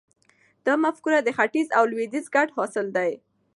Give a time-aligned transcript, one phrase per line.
[0.65, 3.11] دا مفکوره د ختیځ او لویدیځ ګډ حاصل دی.